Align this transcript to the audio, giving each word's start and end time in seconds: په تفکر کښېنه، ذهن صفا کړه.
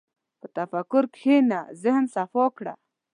په 0.39 0.47
تفکر 0.57 1.03
کښېنه، 1.13 1.59
ذهن 1.83 2.05
صفا 2.15 2.45
کړه. 2.57 2.73